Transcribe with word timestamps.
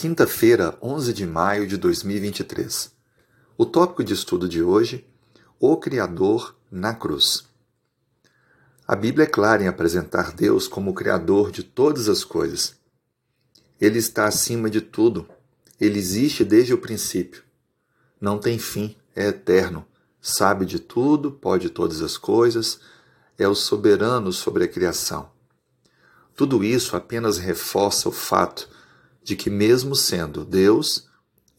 Quinta-feira, 0.00 0.78
11 0.80 1.12
de 1.12 1.26
maio 1.26 1.66
de 1.66 1.76
2023. 1.76 2.90
O 3.58 3.66
tópico 3.66 4.02
de 4.02 4.14
estudo 4.14 4.48
de 4.48 4.62
hoje: 4.62 5.06
O 5.60 5.76
Criador 5.76 6.56
na 6.70 6.94
cruz. 6.94 7.44
A 8.88 8.96
Bíblia 8.96 9.24
é 9.24 9.30
clara 9.30 9.62
em 9.62 9.68
apresentar 9.68 10.32
Deus 10.32 10.66
como 10.66 10.90
o 10.90 10.94
Criador 10.94 11.50
de 11.50 11.62
todas 11.62 12.08
as 12.08 12.24
coisas. 12.24 12.76
Ele 13.78 13.98
está 13.98 14.24
acima 14.24 14.70
de 14.70 14.80
tudo. 14.80 15.28
Ele 15.78 15.98
existe 15.98 16.46
desde 16.46 16.72
o 16.72 16.78
princípio. 16.78 17.42
Não 18.18 18.38
tem 18.38 18.58
fim, 18.58 18.96
é 19.14 19.26
eterno, 19.26 19.84
sabe 20.18 20.64
de 20.64 20.78
tudo, 20.78 21.30
pode 21.30 21.68
todas 21.68 22.00
as 22.00 22.16
coisas, 22.16 22.80
é 23.36 23.46
o 23.46 23.54
soberano 23.54 24.32
sobre 24.32 24.64
a 24.64 24.68
criação. 24.68 25.30
Tudo 26.34 26.64
isso 26.64 26.96
apenas 26.96 27.36
reforça 27.36 28.08
o 28.08 28.12
fato 28.12 28.79
de 29.30 29.36
que, 29.36 29.48
mesmo 29.48 29.94
sendo 29.94 30.44
Deus, 30.44 31.06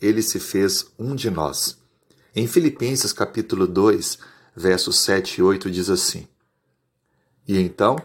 ele 0.01 0.21
se 0.21 0.41
fez 0.41 0.87
um 0.99 1.15
de 1.15 1.29
nós. 1.29 1.77
Em 2.35 2.45
Filipenses 2.45 3.13
capítulo 3.13 3.65
2, 3.65 4.17
versos 4.53 4.99
7 4.99 5.37
e 5.37 5.41
8 5.41 5.71
diz 5.71 5.89
assim: 5.89 6.27
E 7.47 7.57
então 7.57 7.95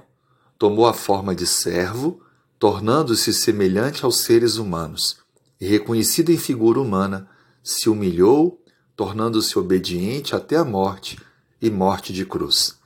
tomou 0.56 0.86
a 0.86 0.94
forma 0.94 1.34
de 1.34 1.48
servo, 1.48 2.22
tornando-se 2.60 3.34
semelhante 3.34 4.04
aos 4.04 4.20
seres 4.20 4.56
humanos, 4.56 5.16
e 5.60 5.66
reconhecido 5.66 6.30
em 6.30 6.38
figura 6.38 6.80
humana, 6.80 7.28
se 7.60 7.88
humilhou, 7.88 8.62
tornando-se 8.94 9.58
obediente 9.58 10.36
até 10.36 10.54
a 10.54 10.64
morte 10.64 11.18
e 11.60 11.68
morte 11.70 12.12
de 12.12 12.24
cruz. 12.24 12.78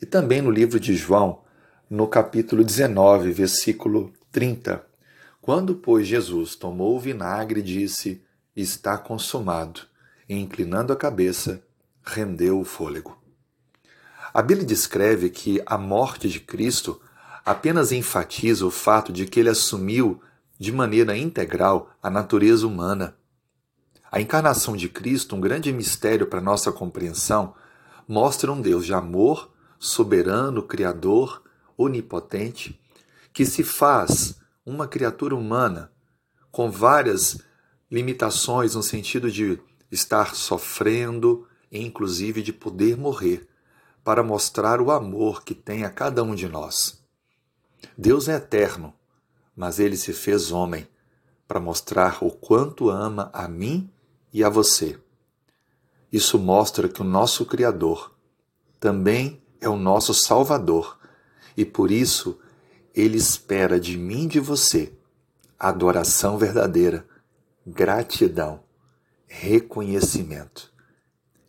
E 0.00 0.06
também 0.06 0.40
no 0.40 0.50
livro 0.50 0.80
de 0.80 0.96
João, 0.96 1.42
no 1.90 2.08
capítulo 2.08 2.64
19, 2.64 3.32
versículo 3.32 4.14
30, 4.32 4.85
quando, 5.46 5.76
pois, 5.76 6.08
Jesus 6.08 6.56
tomou 6.56 6.96
o 6.96 6.98
vinagre, 6.98 7.62
disse: 7.62 8.20
Está 8.56 8.98
consumado, 8.98 9.82
e 10.28 10.34
inclinando 10.34 10.92
a 10.92 10.96
cabeça, 10.96 11.62
rendeu 12.02 12.58
o 12.58 12.64
fôlego. 12.64 13.16
A 14.34 14.42
Bíblia 14.42 14.66
descreve 14.66 15.30
que 15.30 15.62
a 15.64 15.78
morte 15.78 16.28
de 16.28 16.40
Cristo 16.40 17.00
apenas 17.44 17.92
enfatiza 17.92 18.66
o 18.66 18.72
fato 18.72 19.12
de 19.12 19.24
que 19.24 19.38
ele 19.38 19.48
assumiu 19.48 20.20
de 20.58 20.72
maneira 20.72 21.16
integral 21.16 21.92
a 22.02 22.10
natureza 22.10 22.66
humana. 22.66 23.16
A 24.10 24.20
encarnação 24.20 24.76
de 24.76 24.88
Cristo, 24.88 25.36
um 25.36 25.40
grande 25.40 25.72
mistério 25.72 26.26
para 26.26 26.40
nossa 26.40 26.72
compreensão, 26.72 27.54
mostra 28.08 28.50
um 28.50 28.60
Deus 28.60 28.84
de 28.84 28.92
amor, 28.92 29.52
soberano, 29.78 30.60
criador, 30.64 31.40
onipotente, 31.78 32.80
que 33.32 33.46
se 33.46 33.62
faz 33.62 34.44
uma 34.66 34.88
criatura 34.88 35.36
humana 35.36 35.92
com 36.50 36.68
várias 36.70 37.38
limitações 37.88 38.74
no 38.74 38.82
sentido 38.82 39.30
de 39.30 39.60
estar 39.90 40.34
sofrendo 40.34 41.46
e 41.70 41.80
inclusive 41.80 42.42
de 42.42 42.52
poder 42.52 42.96
morrer 42.96 43.48
para 44.02 44.24
mostrar 44.24 44.80
o 44.80 44.90
amor 44.90 45.44
que 45.44 45.54
tem 45.54 45.84
a 45.84 45.90
cada 45.90 46.22
um 46.24 46.34
de 46.34 46.48
nós. 46.48 47.00
Deus 47.96 48.28
é 48.28 48.34
eterno, 48.34 48.92
mas 49.54 49.78
ele 49.78 49.96
se 49.96 50.12
fez 50.12 50.50
homem 50.50 50.88
para 51.46 51.60
mostrar 51.60 52.18
o 52.20 52.30
quanto 52.30 52.90
ama 52.90 53.30
a 53.32 53.46
mim 53.46 53.88
e 54.32 54.42
a 54.42 54.48
você. 54.48 54.98
Isso 56.12 56.38
mostra 56.38 56.88
que 56.88 57.00
o 57.00 57.04
nosso 57.04 57.46
Criador 57.46 58.14
também 58.80 59.40
é 59.60 59.68
o 59.68 59.76
nosso 59.76 60.12
Salvador 60.12 60.98
e 61.56 61.64
por 61.64 61.90
isso 61.90 62.38
ele 62.96 63.18
espera 63.18 63.78
de 63.78 63.98
mim 63.98 64.24
e 64.24 64.28
de 64.28 64.40
você 64.40 64.92
adoração 65.58 66.38
verdadeira, 66.38 67.06
gratidão, 67.66 68.60
reconhecimento. 69.26 70.72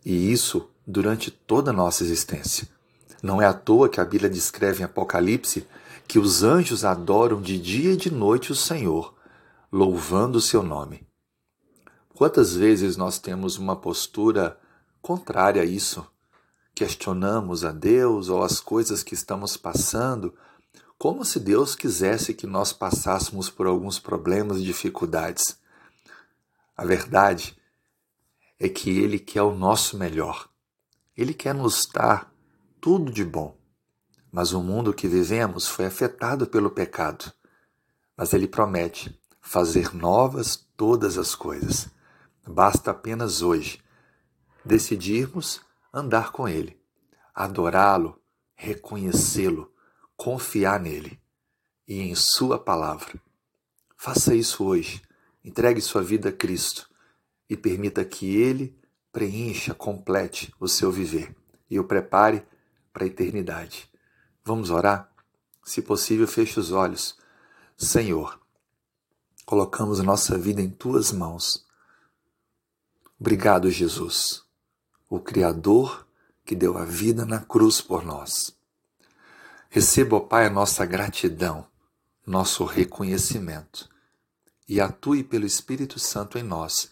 E 0.04 0.30
isso 0.30 0.70
durante 0.86 1.30
toda 1.30 1.70
a 1.70 1.74
nossa 1.74 2.02
existência. 2.02 2.68
Não 3.22 3.42
é 3.42 3.46
à 3.46 3.52
toa 3.52 3.88
que 3.88 4.00
a 4.00 4.04
Bíblia 4.04 4.30
descreve 4.30 4.80
em 4.80 4.84
Apocalipse 4.84 5.66
que 6.06 6.18
os 6.18 6.42
anjos 6.42 6.84
adoram 6.84 7.40
de 7.40 7.58
dia 7.58 7.92
e 7.92 7.96
de 7.96 8.10
noite 8.10 8.50
o 8.52 8.54
Senhor, 8.54 9.14
louvando 9.70 10.38
o 10.38 10.42
seu 10.42 10.62
nome. 10.62 11.06
Quantas 12.14 12.54
vezes 12.54 12.96
nós 12.96 13.18
temos 13.18 13.58
uma 13.58 13.76
postura 13.76 14.58
contrária 15.02 15.62
a 15.62 15.64
isso? 15.64 16.06
Questionamos 16.74 17.64
a 17.64 17.72
Deus 17.72 18.28
ou 18.28 18.42
as 18.42 18.60
coisas 18.60 19.02
que 19.02 19.14
estamos 19.14 19.56
passando 19.56 20.34
como 20.98 21.24
se 21.24 21.38
Deus 21.38 21.76
quisesse 21.76 22.34
que 22.34 22.46
nós 22.46 22.72
passássemos 22.72 23.48
por 23.48 23.68
alguns 23.68 24.00
problemas 24.00 24.58
e 24.58 24.64
dificuldades. 24.64 25.56
A 26.76 26.84
verdade 26.84 27.56
é 28.58 28.68
que 28.68 28.90
Ele 28.90 29.18
quer 29.18 29.42
o 29.42 29.54
nosso 29.54 29.96
melhor. 29.96 30.48
Ele 31.16 31.32
quer 31.32 31.54
nos 31.54 31.86
dar 31.86 32.32
tudo 32.80 33.12
de 33.12 33.24
bom. 33.24 33.56
Mas 34.30 34.52
o 34.52 34.60
mundo 34.60 34.92
que 34.92 35.06
vivemos 35.06 35.68
foi 35.68 35.86
afetado 35.86 36.48
pelo 36.48 36.68
pecado. 36.68 37.32
Mas 38.16 38.32
Ele 38.32 38.48
promete 38.48 39.16
fazer 39.40 39.94
novas 39.94 40.68
todas 40.76 41.16
as 41.16 41.34
coisas. 41.34 41.88
Basta 42.44 42.90
apenas 42.90 43.40
hoje 43.40 43.80
decidirmos 44.64 45.60
andar 45.92 46.32
com 46.32 46.48
Ele, 46.48 46.78
adorá-lo, 47.32 48.20
reconhecê-lo 48.54 49.72
confiar 50.18 50.80
nele 50.80 51.18
e 51.86 52.00
em 52.00 52.14
Sua 52.16 52.58
palavra. 52.58 53.14
Faça 53.96 54.34
isso 54.34 54.64
hoje. 54.64 55.00
Entregue 55.44 55.80
sua 55.80 56.02
vida 56.02 56.30
a 56.30 56.32
Cristo 56.32 56.90
e 57.48 57.56
permita 57.56 58.04
que 58.04 58.36
Ele 58.36 58.76
preencha, 59.12 59.72
complete 59.72 60.52
o 60.58 60.66
seu 60.66 60.90
viver 60.90 61.34
e 61.70 61.78
o 61.78 61.84
prepare 61.84 62.44
para 62.92 63.04
a 63.04 63.06
eternidade. 63.06 63.88
Vamos 64.44 64.70
orar? 64.70 65.10
Se 65.64 65.80
possível, 65.80 66.26
feche 66.26 66.58
os 66.58 66.72
olhos. 66.72 67.16
Senhor, 67.76 68.40
colocamos 69.46 70.00
nossa 70.00 70.36
vida 70.36 70.60
em 70.60 70.68
tuas 70.68 71.12
mãos. 71.12 71.64
Obrigado, 73.20 73.70
Jesus, 73.70 74.42
o 75.08 75.20
Criador 75.20 76.06
que 76.44 76.56
deu 76.56 76.76
a 76.76 76.84
vida 76.84 77.24
na 77.24 77.38
cruz 77.38 77.80
por 77.80 78.04
nós. 78.04 78.57
Receba, 79.70 80.16
ó 80.16 80.20
Pai, 80.20 80.46
a 80.46 80.50
nossa 80.50 80.86
gratidão, 80.86 81.66
nosso 82.26 82.64
reconhecimento 82.64 83.88
e 84.68 84.80
atue 84.80 85.22
pelo 85.22 85.46
Espírito 85.46 85.98
Santo 85.98 86.38
em 86.38 86.42
nós, 86.42 86.90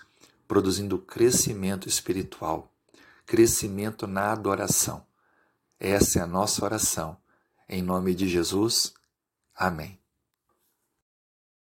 produzindo 0.49 0.99
crescimento 0.99 1.89
espiritual, 1.89 2.73
crescimento 3.27 4.07
na 4.07 4.33
adoração. 4.33 5.05
Essa 5.79 6.21
é 6.21 6.23
a 6.23 6.27
nossa 6.27 6.65
oração. 6.65 7.17
Em 7.69 7.83
nome 7.83 8.15
de 8.15 8.29
Jesus. 8.29 8.95
Amém. 9.55 9.99